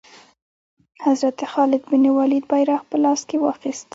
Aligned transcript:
حضرت 1.03 1.45
خالد 1.45 1.81
بن 1.91 2.03
ولید 2.17 2.43
بیرغ 2.51 2.81
په 2.89 2.97
لاس 3.03 3.21
کې 3.29 3.37
واخیست. 3.39 3.87